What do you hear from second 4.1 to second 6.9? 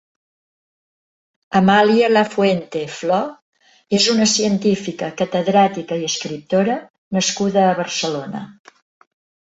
una científica, catedràtica i escriptora